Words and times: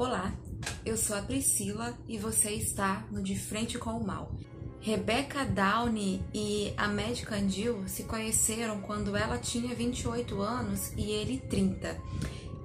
Olá, 0.00 0.32
eu 0.82 0.96
sou 0.96 1.14
a 1.14 1.20
Priscila 1.20 1.94
e 2.08 2.16
você 2.16 2.52
está 2.52 3.04
no 3.10 3.22
De 3.22 3.38
Frente 3.38 3.76
com 3.76 3.90
o 3.90 4.02
Mal. 4.02 4.32
Rebecca 4.80 5.44
Downey 5.44 6.22
e 6.32 6.72
a 6.74 6.88
médica 6.88 7.34
Andil 7.34 7.86
se 7.86 8.04
conheceram 8.04 8.80
quando 8.80 9.14
ela 9.14 9.36
tinha 9.36 9.74
28 9.74 10.40
anos 10.40 10.94
e 10.96 11.10
ele 11.10 11.36
30. 11.50 12.00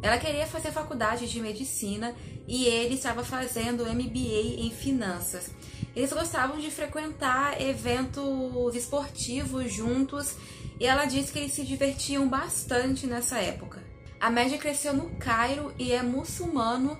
Ela 0.01 0.17
queria 0.17 0.47
fazer 0.47 0.71
faculdade 0.71 1.29
de 1.29 1.41
medicina 1.41 2.15
e 2.47 2.67
ele 2.67 2.95
estava 2.95 3.21
fazendo 3.21 3.83
MBA 3.83 4.61
em 4.61 4.71
finanças. 4.71 5.51
Eles 5.93 6.13
gostavam 6.13 6.57
de 6.57 6.71
frequentar 6.71 7.61
eventos 7.61 8.73
esportivos 8.73 9.73
juntos 9.73 10.37
e 10.79 10.85
ela 10.85 11.03
disse 11.03 11.33
que 11.33 11.39
eles 11.39 11.51
se 11.51 11.65
divertiam 11.65 12.29
bastante 12.29 13.05
nessa 13.05 13.39
época. 13.39 13.83
A 14.21 14.29
média 14.29 14.57
cresceu 14.57 14.93
no 14.93 15.09
Cairo 15.17 15.73
e 15.77 15.91
é 15.91 16.01
muçulmano 16.01 16.97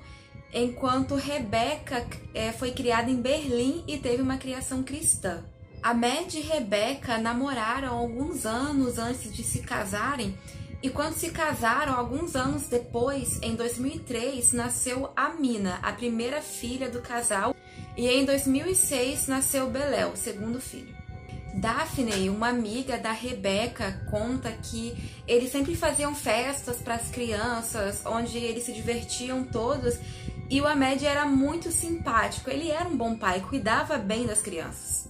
enquanto 0.56 1.16
Rebeca 1.16 2.06
é, 2.34 2.52
foi 2.52 2.72
criada 2.72 3.12
em 3.12 3.22
Berlim 3.22 3.84
e 3.86 3.98
teve 3.98 4.22
uma 4.22 4.38
criação 4.38 4.82
cristã. 4.82 5.44
A 5.84 5.94
Med 5.94 6.36
e 6.36 6.42
Rebeca 6.42 7.20
namoraram 7.20 7.94
alguns 7.94 8.46
anos 8.46 8.98
antes 8.98 9.32
de 9.32 9.44
se 9.44 9.60
casarem 9.60 10.36
e 10.86 10.90
quando 10.92 11.16
se 11.16 11.32
casaram, 11.32 11.96
alguns 11.96 12.36
anos 12.36 12.68
depois, 12.68 13.40
em 13.42 13.56
2003, 13.56 14.54
nasceu 14.54 15.10
Amina, 15.16 15.80
a 15.82 15.92
primeira 15.92 16.44
filha 16.44 16.92
do 16.92 17.02
casal, 17.02 17.56
e 17.98 18.08
em 18.08 18.24
2006 18.24 19.28
nasceu 19.28 19.68
Beléu, 19.68 20.16
segundo 20.16 20.62
filho. 20.62 20.96
Daphne, 21.56 22.30
uma 22.30 22.50
amiga 22.50 22.98
da 22.98 23.12
Rebeca, 23.12 24.06
conta 24.10 24.52
que 24.52 24.96
eles 25.28 25.52
sempre 25.52 25.76
faziam 25.76 26.14
festas 26.14 26.78
para 26.78 26.96
as 26.96 27.10
crianças, 27.10 28.02
onde 28.06 28.38
eles 28.38 28.64
se 28.64 28.74
divertiam 28.74 29.44
todos 29.44 29.98
e 30.48 30.62
o 30.62 30.68
Ahmed 30.68 31.04
era 31.06 31.26
muito 31.26 31.72
simpático, 31.72 32.50
ele 32.52 32.70
era 32.70 32.88
um 32.88 32.96
bom 32.96 33.16
pai, 33.16 33.42
cuidava 33.42 33.98
bem 33.98 34.28
das 34.28 34.42
crianças. 34.42 35.08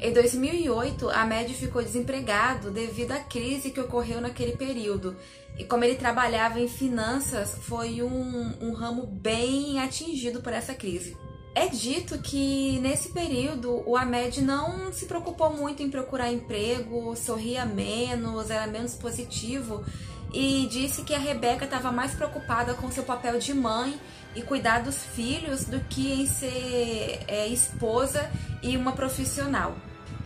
Em 0.00 0.12
2008, 0.12 1.10
Ahmed 1.10 1.52
ficou 1.54 1.82
desempregado 1.82 2.70
devido 2.70 3.12
à 3.12 3.20
crise 3.20 3.70
que 3.70 3.80
ocorreu 3.80 4.20
naquele 4.20 4.56
período. 4.56 5.16
E 5.58 5.64
como 5.64 5.84
ele 5.84 5.94
trabalhava 5.94 6.58
em 6.58 6.66
finanças, 6.66 7.54
foi 7.60 8.02
um, 8.02 8.52
um 8.60 8.72
ramo 8.72 9.06
bem 9.06 9.78
atingido 9.78 10.40
por 10.40 10.52
essa 10.52 10.74
crise. 10.74 11.16
É 11.54 11.68
dito 11.68 12.18
que 12.18 12.78
nesse 12.80 13.10
período 13.10 13.82
o 13.86 13.94
Ahmed 13.94 14.40
não 14.40 14.90
se 14.90 15.04
preocupou 15.04 15.54
muito 15.54 15.82
em 15.82 15.90
procurar 15.90 16.32
emprego, 16.32 17.14
sorria 17.14 17.66
menos, 17.66 18.50
era 18.50 18.66
menos 18.66 18.94
positivo 18.94 19.84
e 20.32 20.66
disse 20.70 21.02
que 21.02 21.14
a 21.14 21.18
Rebeca 21.18 21.66
estava 21.66 21.92
mais 21.92 22.14
preocupada 22.14 22.72
com 22.72 22.90
seu 22.90 23.04
papel 23.04 23.38
de 23.38 23.52
mãe 23.52 24.00
e 24.34 24.40
cuidar 24.40 24.82
dos 24.82 24.96
filhos 24.96 25.64
do 25.64 25.78
que 25.80 26.10
em 26.22 26.26
ser 26.26 27.20
é, 27.28 27.46
esposa 27.48 28.30
e 28.62 28.74
uma 28.74 28.92
profissional. 28.92 29.76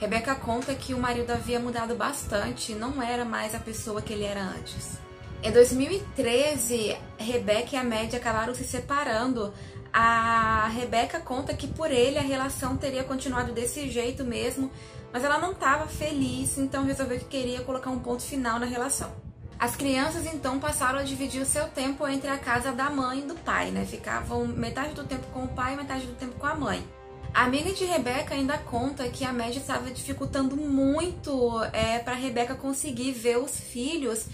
Rebeca 0.01 0.35
conta 0.37 0.75
que 0.77 0.95
o 0.95 1.01
marido 1.01 1.33
havia 1.33 1.59
mudado 1.59 1.97
bastante, 1.97 2.73
não 2.73 3.03
era 3.03 3.25
mais 3.25 3.53
a 3.53 3.59
pessoa 3.59 4.01
que 4.01 4.13
ele 4.13 4.25
era 4.25 4.43
antes. 4.43 4.99
Em 5.43 5.51
2013, 5.51 6.97
Rebeca 7.19 7.77
e 7.77 7.77
a 7.77 8.17
acabaram 8.17 8.55
se 8.55 8.65
separando. 8.65 9.53
A 9.98 10.69
Rebeca 10.75 11.19
conta 11.20 11.55
que 11.55 11.66
por 11.66 11.91
ele 11.91 12.19
a 12.19 12.20
relação 12.20 12.77
teria 12.77 13.02
continuado 13.02 13.55
desse 13.55 13.89
jeito 13.89 14.25
mesmo, 14.25 14.70
mas 15.11 15.25
ela 15.25 15.39
não 15.39 15.52
estava 15.52 15.86
feliz, 15.86 16.58
então 16.58 16.84
resolveu 16.84 17.19
que 17.19 17.25
queria 17.25 17.62
colocar 17.62 17.89
um 17.89 17.98
ponto 17.98 18.22
final 18.22 18.58
na 18.58 18.67
relação. 18.67 19.11
As 19.58 19.74
crianças 19.74 20.27
então 20.27 20.61
passaram 20.61 20.98
a 20.98 21.02
dividir 21.02 21.41
o 21.41 21.47
seu 21.47 21.67
tempo 21.69 22.06
entre 22.06 22.28
a 22.28 22.36
casa 22.36 22.72
da 22.72 22.91
mãe 22.91 23.20
e 23.20 23.22
do 23.22 23.36
pai, 23.36 23.70
né? 23.70 23.86
Ficavam 23.86 24.47
metade 24.47 24.92
do 24.92 25.02
tempo 25.02 25.27
com 25.33 25.44
o 25.44 25.48
pai 25.48 25.72
e 25.72 25.77
metade 25.78 26.05
do 26.05 26.12
tempo 26.12 26.34
com 26.39 26.46
a 26.46 26.55
mãe. 26.55 26.86
A 27.33 27.45
amiga 27.45 27.73
de 27.73 27.86
Rebeca 27.86 28.35
ainda 28.35 28.58
conta 28.58 29.08
que 29.08 29.24
a 29.24 29.33
média 29.33 29.61
estava 29.61 29.90
dificultando 29.90 30.58
muito 30.58 31.58
é, 31.73 32.01
para 32.01 32.12
Rebeca 32.12 32.55
conseguir 32.55 33.12
ver 33.12 33.39
os 33.39 33.58
filhos 33.58 34.27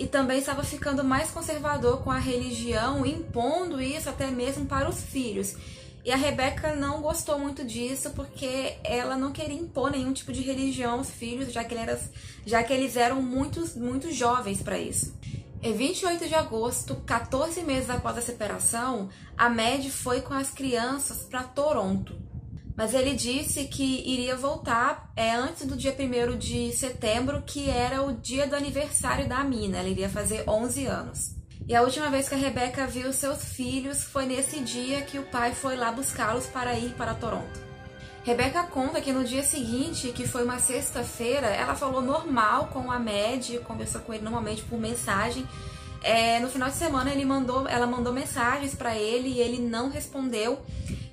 e 0.00 0.06
também 0.06 0.38
estava 0.38 0.64
ficando 0.64 1.04
mais 1.04 1.30
conservador 1.30 2.02
com 2.02 2.10
a 2.10 2.18
religião, 2.18 3.04
impondo 3.04 3.82
isso 3.82 4.08
até 4.08 4.28
mesmo 4.28 4.64
para 4.64 4.88
os 4.88 5.02
filhos. 5.02 5.54
E 6.02 6.10
a 6.10 6.16
Rebeca 6.16 6.74
não 6.74 7.02
gostou 7.02 7.38
muito 7.38 7.62
disso 7.62 8.08
porque 8.16 8.78
ela 8.82 9.14
não 9.14 9.30
queria 9.30 9.60
impor 9.60 9.90
nenhum 9.90 10.14
tipo 10.14 10.32
de 10.32 10.40
religião 10.40 10.94
aos 10.94 11.10
filhos, 11.10 11.52
já 11.52 11.62
que, 11.62 11.74
era, 11.74 12.00
já 12.46 12.62
que 12.62 12.72
eles 12.72 12.96
eram 12.96 13.20
muito, 13.20 13.62
muito 13.78 14.10
jovens 14.10 14.62
para 14.62 14.78
isso. 14.78 15.14
Em 15.62 15.74
28 15.74 16.26
de 16.26 16.34
agosto, 16.34 16.96
14 17.04 17.60
meses 17.60 17.90
após 17.90 18.16
a 18.16 18.22
separação, 18.22 19.10
a 19.36 19.50
Mad 19.50 19.86
foi 19.90 20.22
com 20.22 20.32
as 20.32 20.50
crianças 20.50 21.18
para 21.24 21.42
Toronto. 21.42 22.16
Mas 22.80 22.94
ele 22.94 23.12
disse 23.12 23.64
que 23.64 24.02
iria 24.10 24.34
voltar 24.34 25.12
é, 25.14 25.34
antes 25.34 25.66
do 25.66 25.76
dia 25.76 25.94
1 25.94 26.38
de 26.38 26.72
setembro, 26.72 27.42
que 27.42 27.68
era 27.68 28.02
o 28.02 28.14
dia 28.14 28.46
do 28.46 28.56
aniversário 28.56 29.28
da 29.28 29.44
Mina. 29.44 29.76
Ela 29.76 29.88
iria 29.90 30.08
fazer 30.08 30.44
11 30.48 30.86
anos. 30.86 31.34
E 31.68 31.76
a 31.76 31.82
última 31.82 32.08
vez 32.08 32.26
que 32.26 32.34
a 32.34 32.38
Rebeca 32.38 32.86
viu 32.86 33.12
seus 33.12 33.44
filhos 33.44 34.02
foi 34.02 34.24
nesse 34.24 34.60
dia 34.60 35.02
que 35.02 35.18
o 35.18 35.24
pai 35.24 35.52
foi 35.52 35.76
lá 35.76 35.92
buscá-los 35.92 36.46
para 36.46 36.72
ir 36.78 36.94
para 36.94 37.12
Toronto. 37.12 37.60
Rebeca 38.24 38.62
conta 38.62 38.98
que 39.02 39.12
no 39.12 39.24
dia 39.24 39.42
seguinte, 39.42 40.10
que 40.12 40.26
foi 40.26 40.42
uma 40.42 40.58
sexta-feira, 40.58 41.48
ela 41.48 41.74
falou 41.74 42.00
normal 42.00 42.68
com 42.72 42.90
a 42.90 42.98
Med, 42.98 43.58
conversou 43.58 44.00
com 44.00 44.14
ele 44.14 44.24
normalmente 44.24 44.62
por 44.62 44.80
mensagem. 44.80 45.46
É, 46.02 46.40
no 46.40 46.48
final 46.48 46.70
de 46.70 46.76
semana 46.76 47.10
ele 47.10 47.26
mandou, 47.26 47.68
ela 47.68 47.86
mandou 47.86 48.10
mensagens 48.10 48.74
para 48.74 48.96
ele 48.96 49.28
e 49.28 49.38
ele 49.38 49.58
não 49.58 49.90
respondeu. 49.90 50.64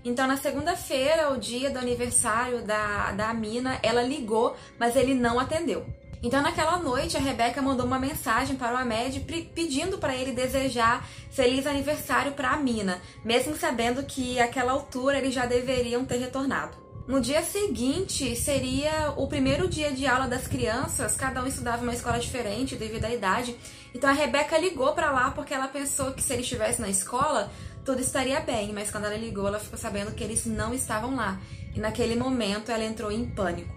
Então 0.08 0.26
na 0.26 0.38
segunda-feira, 0.38 1.34
o 1.34 1.38
dia 1.38 1.70
do 1.70 1.78
aniversário 1.78 2.62
da, 2.62 3.12
da 3.12 3.34
Mina, 3.34 3.78
ela 3.84 4.02
ligou, 4.02 4.56
mas 4.80 4.96
ele 4.96 5.14
não 5.14 5.38
atendeu. 5.38 5.86
Então, 6.24 6.42
naquela 6.42 6.78
noite, 6.80 7.18
a 7.18 7.20
Rebeca 7.20 7.62
mandou 7.62 7.86
uma 7.86 8.00
mensagem 8.00 8.56
para 8.56 8.74
o 8.74 8.78
Ahmed 8.78 9.20
pedindo 9.54 9.98
para 9.98 10.16
ele 10.16 10.32
desejar 10.32 11.06
feliz 11.30 11.68
aniversário 11.68 12.32
para 12.32 12.52
a 12.52 12.58
Mina, 12.58 13.02
mesmo 13.24 13.56
sabendo 13.56 14.02
que 14.04 14.40
àquela 14.40 14.72
altura 14.72 15.18
eles 15.18 15.34
já 15.34 15.46
deveriam 15.46 16.06
ter 16.06 16.18
retornado. 16.18 16.87
No 17.08 17.22
dia 17.22 17.42
seguinte 17.42 18.36
seria 18.36 19.14
o 19.16 19.28
primeiro 19.28 19.70
dia 19.70 19.94
de 19.94 20.06
aula 20.06 20.28
das 20.28 20.46
crianças, 20.46 21.16
cada 21.16 21.42
um 21.42 21.48
estudava 21.48 21.82
em 21.82 21.84
uma 21.84 21.94
escola 21.94 22.20
diferente 22.20 22.76
devido 22.76 23.06
à 23.06 23.14
idade. 23.14 23.56
Então 23.96 24.10
a 24.10 24.14
Rebeca 24.14 24.58
ligou 24.58 24.92
para 24.92 25.10
lá 25.10 25.32
porque 25.32 25.54
ela 25.54 25.70
pensou 25.70 26.12
que 26.12 26.22
se 26.22 26.34
ele 26.34 26.42
estivesse 26.42 26.82
na 26.82 26.90
escola, 26.90 27.50
tudo 27.86 28.02
estaria 28.02 28.42
bem, 28.42 28.74
mas 28.74 28.92
quando 28.92 29.06
ela 29.06 29.16
ligou, 29.16 29.48
ela 29.48 29.58
ficou 29.58 29.80
sabendo 29.80 30.12
que 30.12 30.22
eles 30.22 30.46
não 30.46 30.74
estavam 30.74 31.16
lá. 31.16 31.40
E 31.74 31.80
naquele 31.80 32.18
momento 32.18 32.74
ela 32.74 32.84
entrou 32.84 33.10
em 33.10 33.26
pânico. 33.26 33.74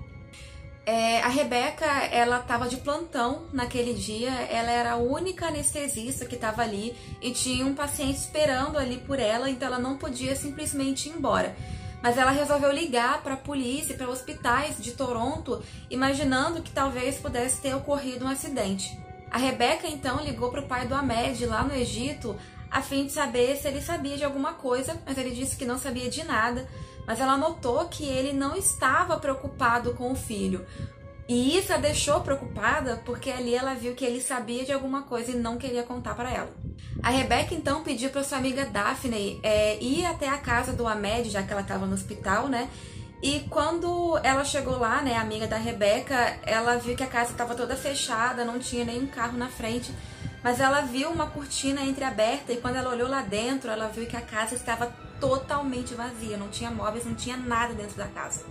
É, 0.84 1.22
a 1.22 1.28
Rebeca, 1.28 1.86
ela 1.86 2.41
estava 2.41 2.66
de 2.66 2.78
plantão 2.78 3.44
naquele 3.52 3.94
dia, 3.94 4.32
ela 4.50 4.72
era 4.72 4.92
a 4.92 4.97
única 4.97 5.47
anestesista 5.47 6.26
que 6.26 6.34
estava 6.34 6.62
ali 6.62 6.97
e 7.22 7.30
tinha 7.30 7.64
um 7.64 7.76
paciente 7.76 8.16
esperando 8.16 8.76
ali 8.76 8.97
por 8.97 9.20
ela, 9.20 9.48
então 9.48 9.68
ela 9.68 9.78
não 9.78 9.97
podia 9.97 10.34
simplesmente 10.34 11.08
ir 11.08 11.12
embora. 11.12 11.54
Mas 12.03 12.16
ela 12.16 12.31
resolveu 12.31 12.72
ligar 12.72 13.22
para 13.22 13.34
a 13.34 13.38
polícia, 13.38 13.94
para 13.94 14.09
hospitais 14.09 14.78
de 14.78 14.93
Toronto, 14.93 15.62
imaginando 15.91 16.62
que 16.62 16.71
talvez 16.71 17.19
pudesse 17.19 17.61
ter 17.61 17.75
ocorrido 17.75 18.25
um 18.25 18.28
acidente. 18.28 18.99
A 19.31 19.38
Rebeca 19.38 19.87
então 19.87 20.25
ligou 20.25 20.50
para 20.50 20.62
o 20.62 20.66
pai 20.66 20.87
do 20.87 20.94
Ahmed 20.94 21.44
lá 21.47 21.62
no 21.62 21.75
Egito, 21.75 22.37
a 22.71 22.83
fim 22.83 23.06
de 23.06 23.12
saber 23.12 23.56
se 23.56 23.69
ele 23.69 23.81
sabia 23.81 24.16
de 24.16 24.25
alguma 24.25 24.55
coisa, 24.55 25.00
mas 25.05 25.19
ele 25.19 25.31
disse 25.31 25.56
que 25.56 25.65
não 25.65 25.78
sabia 25.78 26.09
de 26.09 26.25
nada 26.25 26.66
mas 27.10 27.21
ela 27.21 27.37
notou 27.37 27.89
que 27.89 28.05
ele 28.05 28.33
não 28.33 28.55
estava 28.56 29.19
preocupado 29.19 29.94
com 29.94 30.12
o 30.12 30.15
filho. 30.15 30.65
E 31.28 31.59
isso 31.59 31.72
a 31.72 31.77
deixou 31.77 32.21
preocupada 32.21 33.03
porque 33.05 33.31
ali 33.31 33.53
ela 33.53 33.75
viu 33.75 33.97
que 33.97 34.05
ele 34.05 34.21
sabia 34.21 34.65
de 34.65 34.72
alguma 34.72 35.03
coisa 35.03 35.33
e 35.33 35.36
não 35.36 35.59
queria 35.59 35.83
contar 35.83 36.15
para 36.15 36.30
ela. 36.30 36.53
A 37.03 37.10
Rebeca 37.10 37.54
então 37.54 37.82
pediu 37.82 38.10
para 38.10 38.22
sua 38.22 38.38
amiga 38.38 38.66
Daphne 38.66 39.41
é, 39.42 39.82
ir 39.82 40.04
até 40.04 40.28
a 40.28 40.38
casa 40.38 40.72
do 40.72 40.86
Ahmed, 40.86 41.30
já 41.30 41.42
que 41.42 41.53
ela 41.53 41.62
estava 41.62 41.86
no 41.86 41.94
hospital, 41.94 42.48
né? 42.48 42.68
E 43.22 43.41
quando 43.50 44.18
ela 44.22 44.44
chegou 44.44 44.78
lá, 44.78 45.03
né, 45.03 45.16
amiga 45.16 45.47
da 45.47 45.56
Rebeca, 45.56 46.38
ela 46.42 46.77
viu 46.77 46.97
que 46.97 47.03
a 47.03 47.06
casa 47.06 47.32
estava 47.32 47.54
toda 47.54 47.77
fechada, 47.77 48.44
não 48.44 48.59
tinha 48.59 48.84
nenhum 48.84 49.06
carro 49.06 49.36
na 49.36 49.48
frente, 49.48 49.92
mas 50.42 50.59
ela 50.59 50.80
viu 50.80 51.10
uma 51.10 51.27
cortina 51.27 51.82
entreaberta 51.82 52.53
e 52.53 52.56
quando 52.56 52.77
ela 52.77 52.91
olhou 52.91 53.09
lá 53.09 53.21
dentro, 53.21 53.71
ela 53.71 53.88
viu 53.88 54.06
que 54.06 54.16
a 54.16 54.22
casa 54.22 54.54
estava 54.54 54.86
totalmente 55.21 55.94
vazia, 55.94 56.38
não 56.38 56.48
tinha 56.48 56.71
móveis, 56.71 57.04
não 57.04 57.15
tinha 57.15 57.36
nada 57.36 57.74
dentro 57.74 57.97
da 57.97 58.06
casa. 58.06 58.44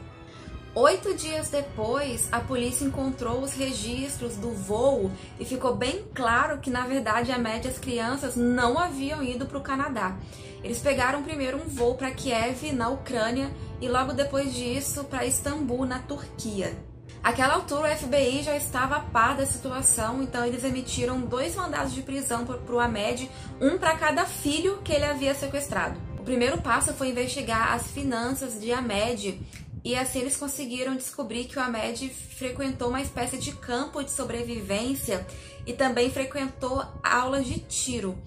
Oito 0.76 1.16
dias 1.16 1.50
depois, 1.50 2.30
a 2.32 2.40
polícia 2.40 2.86
encontrou 2.86 3.42
os 3.42 3.54
registros 3.54 4.36
do 4.36 4.52
voo 4.52 5.12
e 5.40 5.44
ficou 5.44 5.76
bem 5.76 6.06
claro 6.14 6.60
que, 6.60 6.70
na 6.70 6.86
verdade, 6.86 7.32
a 7.32 7.40
média 7.40 7.72
as 7.72 7.80
crianças 7.80 8.36
não 8.36 8.78
haviam 8.78 9.24
ido 9.24 9.48
para 9.48 9.58
o 9.58 9.64
Canadá. 9.64 10.16
Eles 10.64 10.80
pegaram 10.80 11.24
primeiro 11.24 11.58
um 11.58 11.68
voo 11.68 11.96
para 11.96 12.12
Kiev, 12.12 12.72
na 12.72 12.88
Ucrânia, 12.90 13.50
e 13.82 13.90
logo 13.90 14.14
depois 14.14 14.54
disso 14.54 15.06
para 15.06 15.26
Istambul, 15.26 15.88
na 15.88 16.00
Turquia. 16.00 16.78
Aquela 17.24 17.56
altura, 17.56 17.92
o 17.92 17.98
FBI 17.98 18.44
já 18.44 18.56
estava 18.56 18.98
a 18.98 19.02
par 19.02 19.36
da 19.36 19.48
situação, 19.48 20.22
então 20.22 20.46
eles 20.46 20.64
emitiram 20.64 21.20
dois 21.20 21.56
mandados 21.56 21.94
de 21.94 22.04
prisão 22.04 22.46
para 22.46 22.76
o 22.76 22.80
Ahmed, 22.80 23.30
um 23.60 23.80
para 23.80 23.98
cada 23.98 24.24
filho 24.26 24.78
que 24.84 24.94
ele 24.94 25.06
havia 25.06 25.34
sequestrado. 25.34 26.00
O 26.20 26.24
primeiro 26.24 26.60
passo 26.60 26.94
foi 26.94 27.10
investigar 27.10 27.74
as 27.74 27.88
finanças 27.88 28.62
de 28.62 28.72
Ahmed 28.72 29.42
e 29.84 29.96
assim 29.96 30.20
eles 30.20 30.36
conseguiram 30.36 30.96
descobrir 30.96 31.46
que 31.46 31.58
o 31.58 31.62
Ahmed 31.62 32.10
frequentou 32.10 32.90
uma 32.90 33.02
espécie 33.02 33.38
de 33.38 33.54
campo 33.54 34.04
de 34.04 34.12
sobrevivência 34.12 35.26
e 35.66 35.74
também 35.74 36.10
frequentou 36.10 36.84
aulas 37.04 37.46
de 37.46 37.60
tiro. 37.60 38.18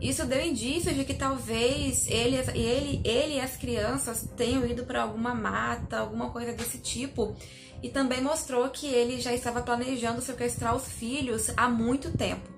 Isso 0.00 0.24
deu 0.24 0.40
indícios 0.40 0.94
de 0.94 1.04
que 1.04 1.14
talvez 1.14 2.06
ele, 2.08 2.36
ele, 2.54 3.00
ele 3.04 3.34
e 3.34 3.40
as 3.40 3.56
crianças 3.56 4.28
tenham 4.36 4.64
ido 4.64 4.84
para 4.84 5.02
alguma 5.02 5.34
mata, 5.34 5.98
alguma 5.98 6.30
coisa 6.30 6.52
desse 6.52 6.78
tipo. 6.78 7.34
E 7.82 7.88
também 7.88 8.20
mostrou 8.20 8.68
que 8.70 8.86
ele 8.86 9.20
já 9.20 9.32
estava 9.32 9.60
planejando 9.60 10.20
sequestrar 10.20 10.76
os 10.76 10.86
filhos 10.86 11.50
há 11.56 11.68
muito 11.68 12.16
tempo. 12.16 12.48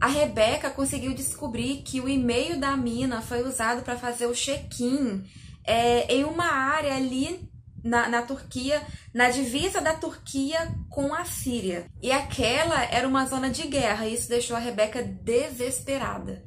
A 0.00 0.06
Rebeca 0.06 0.70
conseguiu 0.70 1.14
descobrir 1.14 1.82
que 1.82 2.00
o 2.00 2.08
e-mail 2.08 2.58
da 2.58 2.76
mina 2.76 3.22
foi 3.22 3.42
usado 3.42 3.82
para 3.82 3.96
fazer 3.96 4.26
o 4.26 4.34
check-in 4.34 5.24
é, 5.64 6.12
em 6.12 6.24
uma 6.24 6.46
área 6.46 6.96
ali 6.96 7.48
na, 7.82 8.08
na 8.08 8.22
Turquia, 8.22 8.82
na 9.12 9.30
divisa 9.30 9.80
da 9.80 9.94
Turquia 9.94 10.72
com 10.88 11.14
a 11.14 11.24
Síria. 11.24 11.86
E 12.00 12.10
aquela 12.12 12.84
era 12.84 13.06
uma 13.06 13.26
zona 13.26 13.50
de 13.50 13.66
guerra, 13.66 14.06
e 14.06 14.14
isso 14.14 14.28
deixou 14.28 14.56
a 14.56 14.60
Rebeca 14.60 15.02
desesperada. 15.02 16.42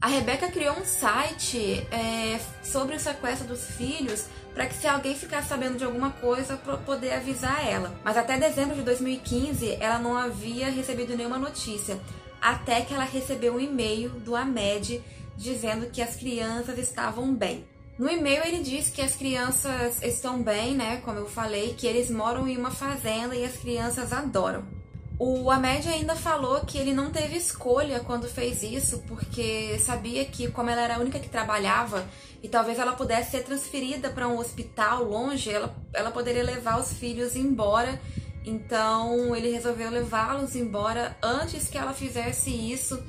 A 0.00 0.08
Rebeca 0.08 0.48
criou 0.50 0.76
um 0.76 0.84
site 0.84 1.86
é, 1.90 2.38
sobre 2.62 2.94
o 2.94 3.00
sequestro 3.00 3.48
dos 3.48 3.64
filhos 3.70 4.26
para 4.54 4.66
que 4.66 4.74
se 4.74 4.86
alguém 4.86 5.14
ficar 5.16 5.42
sabendo 5.42 5.76
de 5.76 5.84
alguma 5.84 6.10
coisa, 6.10 6.56
poder 6.56 7.12
avisar 7.12 7.66
ela. 7.66 7.92
Mas 8.04 8.16
até 8.16 8.38
dezembro 8.38 8.76
de 8.76 8.82
2015, 8.82 9.78
ela 9.80 9.98
não 9.98 10.16
havia 10.16 10.70
recebido 10.70 11.16
nenhuma 11.16 11.38
notícia, 11.38 11.98
até 12.40 12.82
que 12.82 12.94
ela 12.94 13.04
recebeu 13.04 13.56
um 13.56 13.60
e-mail 13.60 14.10
do 14.10 14.36
Ahmed 14.36 15.02
dizendo 15.36 15.90
que 15.90 16.00
as 16.00 16.14
crianças 16.14 16.78
estavam 16.78 17.34
bem. 17.34 17.66
No 17.96 18.10
e-mail 18.10 18.42
ele 18.44 18.60
diz 18.60 18.90
que 18.90 19.00
as 19.00 19.14
crianças 19.14 20.02
estão 20.02 20.42
bem, 20.42 20.74
né? 20.74 21.00
Como 21.04 21.18
eu 21.18 21.28
falei, 21.28 21.74
que 21.74 21.86
eles 21.86 22.10
moram 22.10 22.48
em 22.48 22.56
uma 22.56 22.72
fazenda 22.72 23.36
e 23.36 23.44
as 23.44 23.56
crianças 23.56 24.12
adoram. 24.12 24.64
O 25.16 25.48
Ahmed 25.48 25.88
ainda 25.88 26.16
falou 26.16 26.60
que 26.62 26.76
ele 26.76 26.92
não 26.92 27.12
teve 27.12 27.36
escolha 27.36 28.00
quando 28.00 28.28
fez 28.28 28.64
isso, 28.64 28.98
porque 29.06 29.78
sabia 29.78 30.24
que, 30.24 30.50
como 30.50 30.70
ela 30.70 30.80
era 30.80 30.96
a 30.96 30.98
única 30.98 31.20
que 31.20 31.28
trabalhava 31.28 32.04
e 32.42 32.48
talvez 32.48 32.80
ela 32.80 32.94
pudesse 32.94 33.30
ser 33.30 33.44
transferida 33.44 34.10
para 34.10 34.26
um 34.26 34.38
hospital 34.38 35.04
longe, 35.04 35.50
ela, 35.50 35.72
ela 35.92 36.10
poderia 36.10 36.42
levar 36.42 36.80
os 36.80 36.92
filhos 36.94 37.36
embora. 37.36 38.00
Então 38.44 39.36
ele 39.36 39.52
resolveu 39.52 39.88
levá-los 39.88 40.56
embora 40.56 41.16
antes 41.22 41.68
que 41.68 41.78
ela 41.78 41.94
fizesse 41.94 42.50
isso 42.50 43.00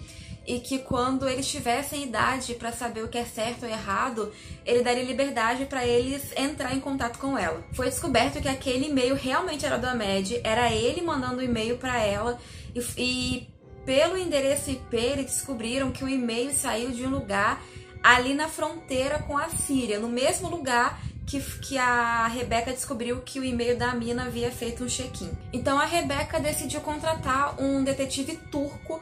e 0.45 0.59
que 0.59 0.79
quando 0.79 1.27
eles 1.27 1.47
tivessem 1.47 2.03
idade 2.03 2.53
para 2.55 2.71
saber 2.71 3.03
o 3.03 3.07
que 3.07 3.17
é 3.17 3.25
certo 3.25 3.63
ou 3.63 3.69
errado, 3.69 4.31
ele 4.65 4.83
daria 4.83 5.03
liberdade 5.03 5.65
para 5.65 5.85
eles 5.85 6.31
entrar 6.37 6.75
em 6.75 6.79
contato 6.79 7.17
com 7.17 7.37
ela. 7.37 7.63
Foi 7.73 7.87
descoberto 7.87 8.41
que 8.41 8.47
aquele 8.47 8.87
e-mail 8.87 9.15
realmente 9.15 9.65
era 9.65 9.77
do 9.77 9.87
Ahmed, 9.87 10.39
era 10.43 10.71
ele 10.71 11.01
mandando 11.01 11.37
o 11.37 11.43
e-mail 11.43 11.77
para 11.77 11.99
ela 11.99 12.39
e, 12.75 12.81
e 12.97 13.47
pelo 13.85 14.17
endereço 14.17 14.71
IP 14.71 14.95
eles 14.95 15.25
descobriram 15.25 15.91
que 15.91 16.03
o 16.03 16.09
e-mail 16.09 16.53
saiu 16.53 16.91
de 16.91 17.05
um 17.05 17.09
lugar 17.09 17.61
ali 18.03 18.33
na 18.33 18.47
fronteira 18.47 19.19
com 19.19 19.37
a 19.37 19.49
Síria, 19.49 19.99
no 19.99 20.07
mesmo 20.07 20.47
lugar 20.47 21.01
que, 21.25 21.41
que, 21.41 21.77
a 21.77 22.27
Rebeca 22.27 22.71
descobriu 22.71 23.21
que 23.21 23.39
o 23.39 23.43
e-mail 23.43 23.77
da 23.77 23.95
mina 23.95 24.25
havia 24.25 24.51
feito 24.51 24.83
um 24.83 24.87
check-in. 24.87 25.31
Então 25.51 25.79
a 25.79 25.85
Rebeca 25.85 26.39
decidiu 26.39 26.81
contratar 26.81 27.59
um 27.59 27.83
detetive 27.83 28.37
turco 28.51 29.01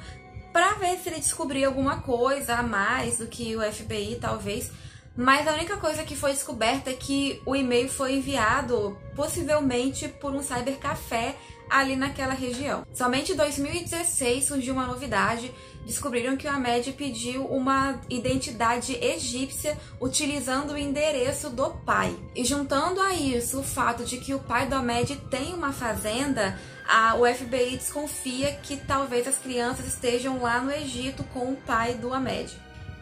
para 0.54 0.76
ver 0.76 0.98
se 1.00 1.10
ele 1.10 1.20
descobria 1.20 1.68
alguma 1.68 2.02
coisa 2.02 2.56
a 2.56 2.64
mais 2.64 3.18
do 3.18 3.28
que 3.28 3.56
o 3.58 3.62
FBI, 3.62 4.20
talvez. 4.22 4.72
Mas 5.16 5.48
a 5.48 5.54
única 5.54 5.78
coisa 5.78 6.04
que 6.04 6.16
foi 6.16 6.32
descoberta 6.32 6.92
é 6.92 6.94
que 6.94 7.42
o 7.46 7.56
e-mail 7.56 7.90
foi 7.90 8.14
enviado 8.14 8.98
possivelmente 9.16 10.08
por 10.08 10.34
um 10.34 10.42
cybercafé 10.42 11.36
ali 11.70 11.96
naquela 11.96 12.34
região. 12.34 12.86
Somente 12.94 13.32
em 13.32 13.36
2016 13.36 14.46
surgiu 14.46 14.74
uma 14.74 14.88
novidade. 14.88 15.54
Descobriram 15.86 16.38
que 16.38 16.48
o 16.48 16.50
Ahmed 16.50 16.94
pediu 16.94 17.46
uma 17.46 18.00
identidade 18.10 18.98
egípcia 19.04 19.78
utilizando 20.00 20.72
o 20.72 20.78
endereço 20.78 21.50
do 21.50 21.72
pai. 21.72 22.16
E 22.36 22.46
juntando 22.46 23.02
a 23.02 23.14
isso 23.14 23.60
o 23.60 23.64
fato 23.64 24.06
de 24.06 24.18
que 24.18 24.34
o 24.34 24.40
pai 24.40 24.66
do 24.66 24.76
Ahmed 24.76 25.16
tem 25.30 25.54
uma 25.54 25.74
fazenda, 25.74 26.58
a, 26.88 27.16
o 27.16 27.26
FBI 27.26 27.78
desconfia 27.78 28.54
que 28.64 28.78
talvez 28.78 29.28
as 29.28 29.38
crianças 29.38 29.86
estejam 29.88 30.42
lá 30.42 30.62
no 30.62 30.72
Egito 30.72 31.24
com 31.26 31.52
o 31.52 31.58
pai 31.58 31.96
do 31.96 32.14
Ahmed. 32.14 32.58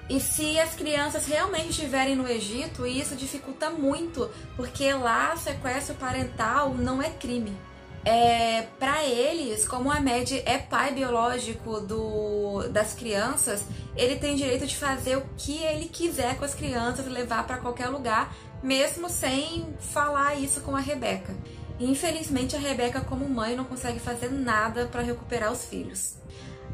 E 0.09 0.19
se 0.19 0.59
as 0.59 0.75
crianças 0.75 1.25
realmente 1.25 1.69
estiverem 1.69 2.15
no 2.15 2.27
Egito, 2.27 2.85
isso 2.85 3.15
dificulta 3.15 3.69
muito, 3.69 4.29
porque 4.57 4.91
lá 4.91 5.35
sequestro 5.37 5.95
parental 5.95 6.73
não 6.73 7.01
é 7.01 7.09
crime. 7.09 7.55
É, 8.03 8.63
para 8.79 9.03
eles, 9.03 9.67
como 9.67 9.89
o 9.89 9.91
Ahmed 9.91 10.41
é 10.45 10.57
pai 10.57 10.91
biológico 10.91 11.79
do, 11.81 12.67
das 12.69 12.93
crianças, 12.93 13.63
ele 13.95 14.15
tem 14.15 14.35
direito 14.35 14.65
de 14.65 14.75
fazer 14.75 15.17
o 15.17 15.25
que 15.37 15.59
ele 15.59 15.85
quiser 15.85 16.35
com 16.37 16.45
as 16.45 16.55
crianças, 16.55 17.05
levar 17.05 17.45
para 17.45 17.57
qualquer 17.57 17.89
lugar, 17.89 18.33
mesmo 18.63 19.07
sem 19.07 19.67
falar 19.79 20.35
isso 20.35 20.61
com 20.61 20.75
a 20.75 20.79
Rebeca. 20.79 21.35
Infelizmente, 21.79 22.55
a 22.55 22.59
Rebeca, 22.59 23.01
como 23.01 23.27
mãe, 23.29 23.55
não 23.55 23.65
consegue 23.65 23.99
fazer 23.99 24.31
nada 24.31 24.85
para 24.85 25.01
recuperar 25.01 25.51
os 25.51 25.65
filhos. 25.65 26.15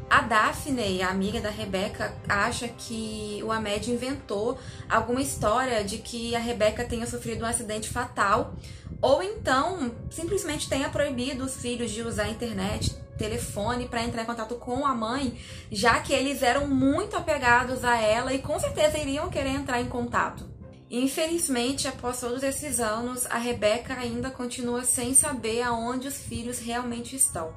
A 0.08 0.22
Daphne, 0.22 1.02
a 1.02 1.10
amiga 1.10 1.38
da 1.38 1.50
Rebeca, 1.50 2.14
acha 2.26 2.66
que 2.66 3.40
o 3.44 3.52
Ahmed 3.52 3.90
inventou 3.90 4.58
alguma 4.88 5.20
história 5.20 5.84
de 5.84 5.98
que 5.98 6.34
a 6.34 6.38
Rebeca 6.38 6.84
tenha 6.84 7.06
sofrido 7.06 7.44
um 7.44 7.46
acidente 7.46 7.90
fatal, 7.90 8.54
ou 9.00 9.22
então 9.22 9.92
simplesmente 10.10 10.68
tenha 10.68 10.88
proibido 10.88 11.44
os 11.44 11.56
filhos 11.56 11.90
de 11.90 12.02
usar 12.02 12.24
a 12.24 12.30
internet, 12.30 12.96
telefone 13.16 13.88
para 13.88 14.02
entrar 14.02 14.22
em 14.22 14.26
contato 14.26 14.54
com 14.54 14.86
a 14.86 14.94
mãe, 14.94 15.38
já 15.70 16.00
que 16.00 16.12
eles 16.12 16.42
eram 16.42 16.66
muito 16.68 17.16
apegados 17.16 17.84
a 17.84 17.96
ela 17.96 18.32
e 18.32 18.38
com 18.38 18.58
certeza 18.58 18.98
iriam 18.98 19.28
querer 19.28 19.50
entrar 19.50 19.80
em 19.80 19.88
contato. 19.88 20.48
Infelizmente, 20.90 21.86
após 21.86 22.18
todos 22.18 22.42
esses 22.42 22.80
anos, 22.80 23.26
a 23.26 23.36
Rebeca 23.36 23.94
ainda 23.94 24.30
continua 24.30 24.84
sem 24.84 25.12
saber 25.12 25.60
aonde 25.60 26.08
os 26.08 26.16
filhos 26.16 26.58
realmente 26.58 27.14
estão. 27.14 27.52